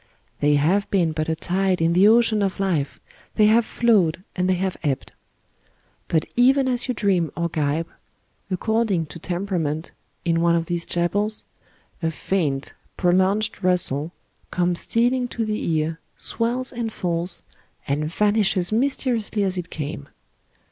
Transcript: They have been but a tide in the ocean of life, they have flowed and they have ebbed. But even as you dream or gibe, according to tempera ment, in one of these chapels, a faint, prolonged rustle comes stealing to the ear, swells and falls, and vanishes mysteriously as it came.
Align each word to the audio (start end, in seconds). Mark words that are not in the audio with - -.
They 0.39 0.55
have 0.55 0.89
been 0.89 1.11
but 1.11 1.29
a 1.29 1.35
tide 1.35 1.79
in 1.79 1.93
the 1.93 2.07
ocean 2.07 2.41
of 2.41 2.59
life, 2.59 2.99
they 3.35 3.45
have 3.45 3.63
flowed 3.65 4.23
and 4.35 4.49
they 4.49 4.55
have 4.55 4.75
ebbed. 4.81 5.11
But 6.07 6.25
even 6.35 6.67
as 6.67 6.87
you 6.87 6.95
dream 6.95 7.31
or 7.37 7.49
gibe, 7.49 7.85
according 8.49 9.05
to 9.05 9.19
tempera 9.19 9.59
ment, 9.59 9.91
in 10.25 10.41
one 10.41 10.55
of 10.55 10.65
these 10.65 10.87
chapels, 10.87 11.45
a 12.01 12.09
faint, 12.09 12.73
prolonged 12.97 13.63
rustle 13.63 14.11
comes 14.49 14.79
stealing 14.79 15.27
to 15.27 15.45
the 15.45 15.69
ear, 15.75 15.99
swells 16.15 16.73
and 16.73 16.91
falls, 16.91 17.43
and 17.87 18.11
vanishes 18.11 18.71
mysteriously 18.71 19.43
as 19.43 19.55
it 19.55 19.69
came. 19.69 20.09